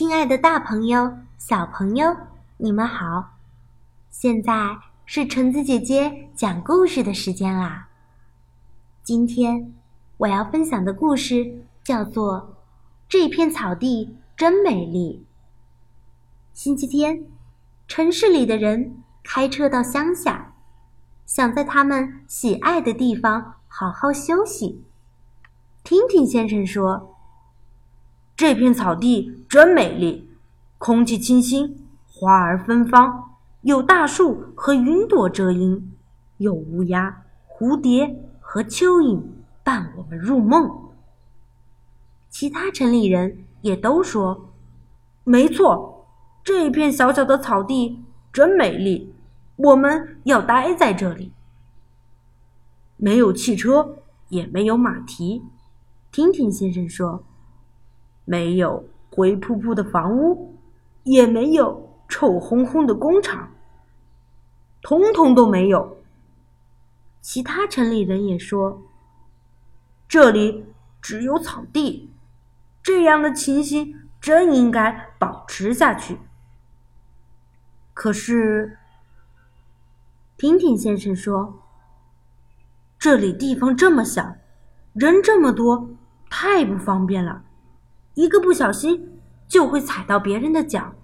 [0.00, 2.16] 亲爱的，大朋友、小朋友，
[2.56, 3.36] 你们好！
[4.08, 7.86] 现在是橙子姐姐讲故事的时间啦。
[9.02, 9.74] 今天
[10.16, 12.34] 我要分享的故事叫做
[13.10, 15.26] 《这片草地真美丽》。
[16.58, 17.26] 星期天，
[17.86, 20.54] 城市里的人开车到乡下，
[21.26, 24.82] 想在他们喜爱的地方好好休息。
[25.84, 27.18] 听听先生说。
[28.40, 30.30] 这片草地真美丽，
[30.78, 35.92] 空气清新，花儿芬芳，有大树和云朵遮阴，
[36.38, 39.20] 有乌鸦、蝴蝶和蚯蚓
[39.62, 40.88] 伴我们入梦。
[42.30, 44.54] 其他城里人也都说
[45.22, 46.06] ：“没错，
[46.42, 48.02] 这片小小的草地
[48.32, 49.12] 真美丽，
[49.56, 51.34] 我们要待在这里。
[52.96, 53.98] 没有汽车，
[54.30, 55.42] 也没有马蹄。”
[56.10, 57.22] 听听先生说。
[58.30, 60.54] 没有灰扑扑的房屋，
[61.02, 63.50] 也没有臭烘烘的工厂，
[64.82, 65.96] 通通都没有。
[67.20, 68.82] 其他城里人也说
[70.06, 70.64] ：“这里
[71.02, 72.12] 只有草地，
[72.80, 76.20] 这样的情形真应该保持下去。”
[77.92, 78.78] 可是，
[80.36, 81.60] 听听先生说
[82.96, 84.36] ：“这里地方这么小，
[84.92, 85.90] 人这么多，
[86.30, 87.42] 太不方便了。”
[88.14, 90.94] 一个不小心就会踩到别人的脚，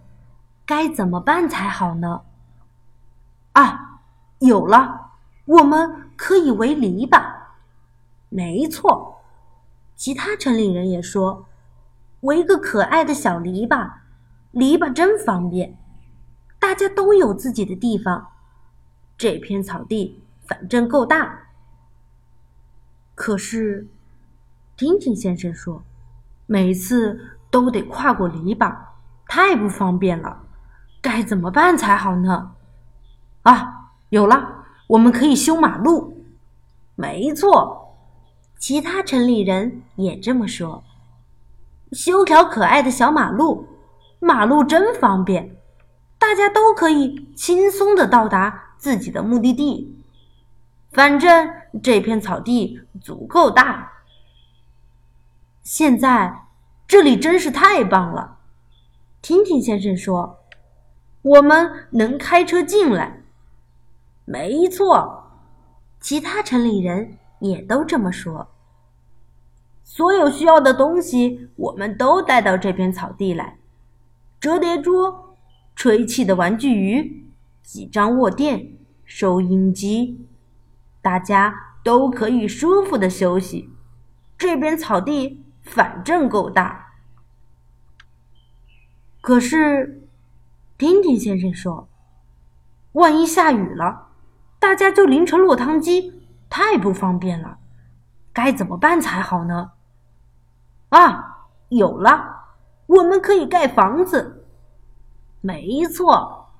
[0.65, 2.23] 该怎么办才好呢？
[3.53, 4.01] 啊，
[4.41, 5.13] 有了，
[5.47, 7.35] 我们可以围篱笆。
[8.29, 9.23] 没错，
[9.95, 11.47] 其他城里人也说，
[12.21, 13.93] 围个可爱的小篱笆，
[14.51, 15.79] 篱笆真方便，
[16.59, 18.33] 大家都有自己的地方。
[19.17, 21.47] 这片草地反正够大。
[23.15, 23.89] 可是，
[24.77, 25.83] 听听先生说。
[26.47, 27.19] 每次
[27.51, 28.75] 都得跨过篱笆，
[29.27, 30.43] 太不方便了，
[31.03, 32.53] 该怎么办才好呢？
[33.43, 36.25] 啊，有了，我们可以修马路。
[36.95, 37.97] 没错，
[38.59, 40.85] 其他城里人也这么说。
[41.93, 43.67] 修条可爱的小马路，
[44.21, 45.57] 马路真方便，
[46.19, 49.97] 大家都可以轻松的到达自己的目的地。
[50.93, 51.51] 反正
[51.83, 53.93] 这片草地足够大。
[55.67, 56.47] 现在
[56.87, 58.39] 这里真是太棒了，
[59.21, 60.39] 听听先生说，
[61.23, 63.25] 我们能开车进来。
[64.25, 65.25] 没错，
[66.01, 68.47] 其他城里人也都这么说。
[69.83, 73.59] 所有需要的东西我们都带到这片草地来：
[74.39, 75.37] 折叠桌、
[75.75, 77.27] 吹气的玩具鱼、
[77.65, 80.29] 几张卧垫、收音机，
[81.03, 81.53] 大家
[81.83, 83.69] 都可以舒服的休息。
[84.39, 85.43] 这边草地。
[85.67, 86.95] 反正够大，
[89.21, 90.09] 可是，
[90.79, 91.89] 丁丁先生说
[92.93, 94.09] ：“万一下雨了，
[94.61, 97.59] 大家就淋成落汤鸡，太不方便了。
[98.33, 99.73] 该怎么办才好呢？”
[100.91, 102.45] 啊，有了，
[102.87, 104.47] 我们可以盖房子。
[105.41, 106.53] 没错，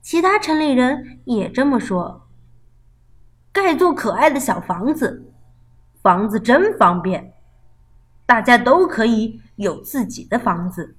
[0.00, 2.26] 其他城里人也这么说
[3.52, 5.32] ：“盖座可爱的小房子，
[6.02, 7.34] 房子真方便。”
[8.30, 10.94] 大家都可以有自己的房子。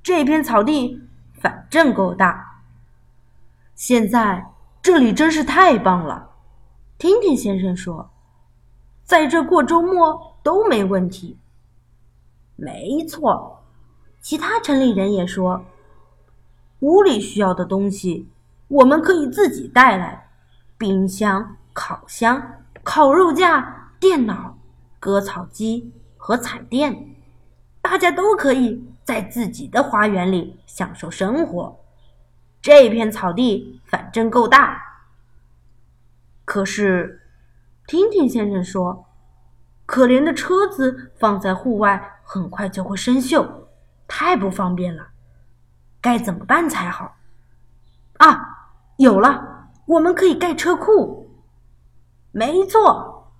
[0.00, 1.02] 这片草地
[1.40, 2.62] 反正够大。
[3.74, 4.46] 现在
[4.80, 6.30] 这里真是太棒了，
[6.98, 8.08] 听听先生说，
[9.02, 11.36] 在这过周末都没问题。
[12.54, 13.64] 没错，
[14.20, 15.64] 其他城里人也说，
[16.78, 18.28] 屋里需要的东西
[18.68, 20.28] 我们可以自己带来：
[20.78, 22.40] 冰箱、烤箱、
[22.84, 24.56] 烤肉架、电脑、
[25.00, 25.92] 割草机。
[26.22, 27.16] 和彩电，
[27.80, 31.80] 大家都可以在自己的花园里享受生活。
[32.60, 34.80] 这片草地反正够大。
[36.44, 37.22] 可是，
[37.86, 39.06] 听听先生说，
[39.86, 43.48] 可怜的车子放在户外很快就会生锈，
[44.06, 45.08] 太不方便了。
[46.02, 47.16] 该怎么办才好？
[48.18, 48.68] 啊，
[48.98, 51.30] 有了，我们可以盖车库。
[52.30, 53.32] 没错，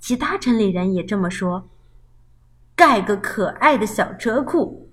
[0.00, 1.68] 其他城里人也这么说。
[2.78, 4.88] 盖个可爱的小车库，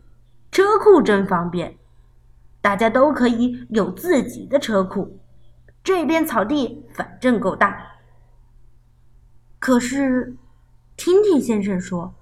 [0.50, 1.78] 车库真方便，
[2.60, 5.20] 大家都可以有自己的车库。
[5.84, 7.78] 这边草地反正够大。
[9.60, 10.36] 可是，
[10.98, 12.16] 听听先生说，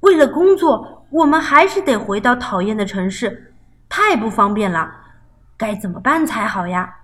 [0.00, 3.54] 为了工作，我们还是得回到讨厌的城市，
[3.88, 4.94] 太不方便了。
[5.56, 6.98] 该怎么办才好呀？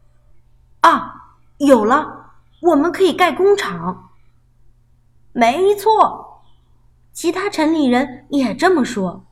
[0.80, 4.10] 啊，有了，我们可以盖工厂。
[5.32, 6.26] 没错。
[7.20, 9.26] 其他城里人也这么说：“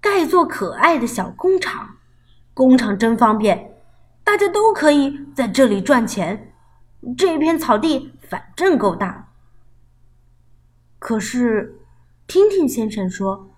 [0.00, 1.96] 盖座可爱的小工厂。
[2.54, 3.74] 工厂真方便，
[4.24, 6.54] 大家都可以在这里赚钱。
[7.18, 9.28] 这片草地反正够大。
[10.98, 11.78] 可是，
[12.26, 13.50] 听听先生说，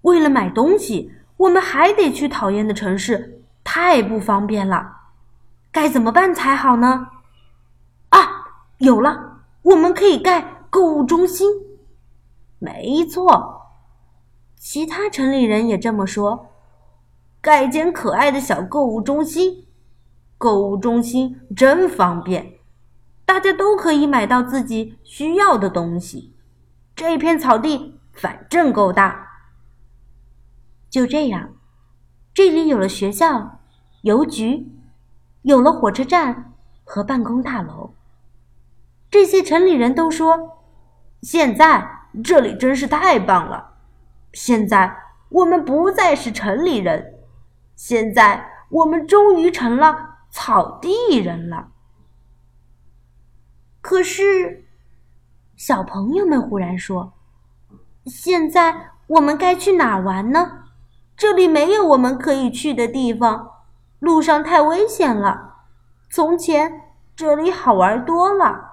[0.00, 5.02] 为了买东西，我们还得去讨厌的城市，太不方便了。
[5.70, 7.06] 该怎么办才好呢？
[8.08, 8.18] 啊，
[8.78, 11.48] 有了，我们可以盖购物中心。
[12.64, 13.66] 没错，
[14.56, 16.46] 其他城里人也这么说。
[17.42, 19.66] 盖间可爱的小购物中心，
[20.38, 22.54] 购物中心真方便，
[23.26, 26.34] 大家都可以买到自己需要的东西。
[26.96, 29.28] 这片草地反正够大。
[30.88, 31.50] 就这样，
[32.32, 33.60] 这里有了学校、
[34.02, 34.72] 邮局，
[35.42, 37.92] 有了火车站和办公大楼。
[39.10, 40.62] 这些城里人都说
[41.20, 43.72] ：“现在这里真是太棒了！
[44.32, 44.96] 现在
[45.30, 47.12] 我们不再是城里人。”
[47.76, 51.70] 现在我们终于成了草地人了。
[53.80, 54.64] 可是，
[55.56, 57.14] 小朋友们忽然说
[58.06, 60.62] ：“现在我们该去哪儿玩呢？
[61.16, 63.50] 这里没有我们可以去的地方，
[63.98, 65.56] 路上太危险了。
[66.08, 68.70] 从前这里好玩多了。”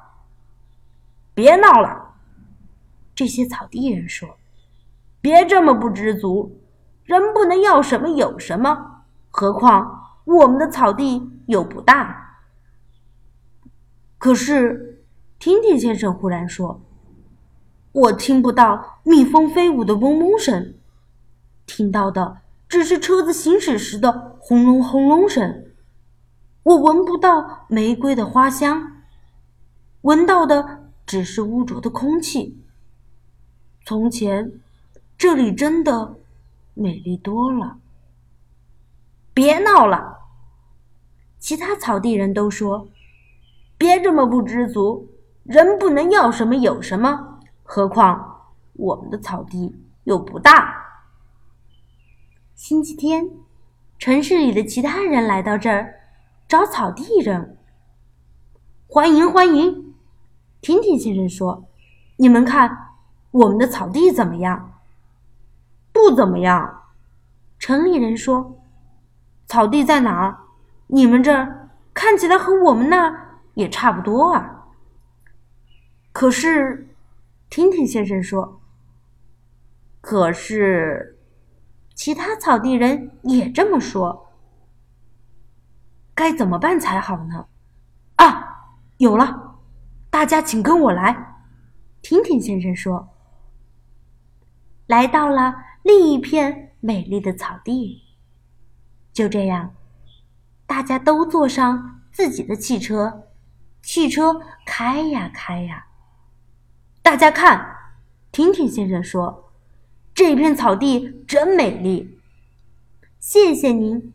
[1.34, 2.01] 别闹了，
[3.22, 4.40] 这些草地人说
[5.22, 6.60] ：“别这么不知足。”
[7.06, 12.40] 人不能要什么有什么，何况我们的草地又不大。
[14.18, 15.04] 可是，
[15.38, 16.82] 听听先生忽然说
[17.94, 20.74] ：“我听不到蜜蜂飞舞的嗡嗡声，
[21.68, 25.66] 听到的只是车子行驶时的轰隆轰隆声。
[26.64, 29.04] 我闻不到玫瑰的花香，
[30.02, 32.58] 闻到的只是污浊的空气。
[33.86, 34.52] 从前，
[35.18, 36.16] 这里真的……”
[36.74, 37.78] 美丽多了！
[39.34, 40.20] 别闹了！
[41.38, 42.88] 其他草地人都说
[43.78, 45.10] ：“别这么不知足，
[45.44, 49.76] 人不能要什么有什么，何况我们的草地
[50.06, 50.74] 又不大。”
[52.56, 53.30] 星期天，
[54.00, 55.94] 城市里的其他人来到这儿
[56.48, 57.58] 找草地人。
[58.88, 59.94] 欢迎欢迎！
[60.62, 61.66] 婷婷先生说
[62.16, 62.91] ：“你们看，
[63.32, 64.80] 我们的草地怎么样？”
[65.94, 66.84] 不怎么样，
[67.60, 68.60] 城里人说
[69.46, 70.38] ：“草地在哪儿？
[70.88, 74.68] 你们这儿看起来和我们那儿也差不多啊。”
[76.14, 76.96] 可是，
[77.50, 78.62] 听听先生说
[80.02, 81.20] ：“可是，
[81.94, 84.28] 其他草地人也这么说。
[86.16, 87.46] 该怎么办才好呢？”
[88.16, 89.60] 啊，有了！
[90.10, 91.44] 大家请跟我来。
[92.02, 93.08] 听听先生说
[94.92, 98.04] ：“来到了。”另一片美丽的草地。
[99.12, 99.74] 就这样，
[100.68, 103.24] 大家都坐上自己的汽车，
[103.82, 105.88] 汽车开呀开呀。
[107.02, 107.78] 大家看，
[108.32, 109.52] 婷婷先生说，
[110.14, 112.20] 这片草地真美丽。
[113.20, 114.14] 谢谢您，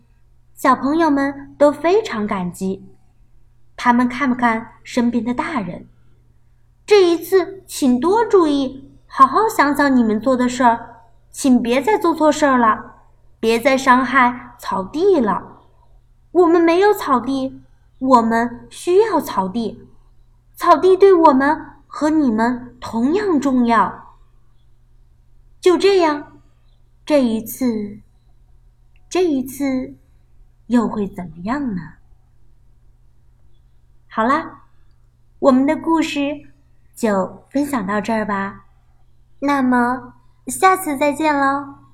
[0.55, 2.87] 小朋友们都非常感激。
[3.77, 5.89] 他们看不看身边的大人？
[6.87, 10.97] 这一次，请多注意，好好想想你们做的事儿。
[11.31, 12.97] 请别再做错事儿了，
[13.41, 15.63] 别再伤害草地了。
[16.33, 17.63] 我们没有草地，
[17.99, 19.89] 我们需要草地。
[20.55, 24.19] 草地对我们和你们同样重要。
[25.63, 26.43] 就这样，
[27.07, 28.01] 这一次，
[29.09, 29.95] 这一次
[30.67, 31.81] 又会怎么样呢？
[34.09, 34.65] 好啦，
[35.39, 36.21] 我们的故事
[36.95, 38.66] 就分享到这儿吧。
[39.41, 40.15] 那么。
[40.47, 41.86] 下次再见喽。